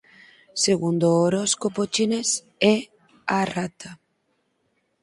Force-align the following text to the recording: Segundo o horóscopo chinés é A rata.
Segundo 0.65 1.05
o 1.13 1.19
horóscopo 1.23 1.81
chinés 1.93 2.29
é 2.73 2.75
A 3.37 3.39
rata. 3.55 3.91